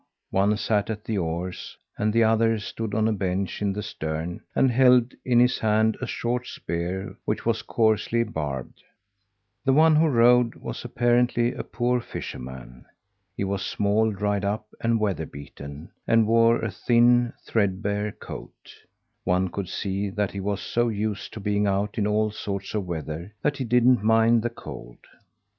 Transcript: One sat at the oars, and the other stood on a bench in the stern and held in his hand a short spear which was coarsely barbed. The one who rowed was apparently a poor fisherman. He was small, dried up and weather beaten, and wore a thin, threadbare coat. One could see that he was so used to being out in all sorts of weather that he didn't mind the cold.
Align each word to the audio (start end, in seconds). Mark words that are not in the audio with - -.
One 0.31 0.57
sat 0.57 0.89
at 0.89 1.03
the 1.05 1.19
oars, 1.19 1.77
and 1.95 2.11
the 2.11 2.23
other 2.23 2.57
stood 2.57 2.95
on 2.95 3.07
a 3.07 3.11
bench 3.13 3.61
in 3.61 3.71
the 3.71 3.83
stern 3.83 4.41
and 4.55 4.71
held 4.71 5.13
in 5.23 5.39
his 5.39 5.59
hand 5.59 5.95
a 6.01 6.07
short 6.07 6.47
spear 6.47 7.15
which 7.23 7.45
was 7.45 7.61
coarsely 7.61 8.23
barbed. 8.23 8.81
The 9.63 9.73
one 9.73 9.95
who 9.95 10.07
rowed 10.07 10.55
was 10.55 10.83
apparently 10.83 11.53
a 11.53 11.61
poor 11.61 12.01
fisherman. 12.01 12.85
He 13.37 13.43
was 13.43 13.61
small, 13.63 14.09
dried 14.11 14.43
up 14.43 14.65
and 14.79 14.99
weather 14.99 15.27
beaten, 15.27 15.91
and 16.07 16.25
wore 16.25 16.59
a 16.59 16.71
thin, 16.71 17.33
threadbare 17.45 18.11
coat. 18.11 18.73
One 19.23 19.49
could 19.49 19.69
see 19.69 20.09
that 20.09 20.31
he 20.31 20.39
was 20.39 20.61
so 20.61 20.89
used 20.89 21.31
to 21.33 21.39
being 21.39 21.67
out 21.67 21.99
in 21.99 22.07
all 22.07 22.31
sorts 22.31 22.73
of 22.73 22.87
weather 22.87 23.35
that 23.43 23.57
he 23.57 23.63
didn't 23.65 24.01
mind 24.03 24.41
the 24.41 24.49
cold. 24.49 24.97